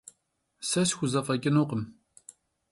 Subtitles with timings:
[0.67, 1.83] Se sxuzefeç'ınukhım.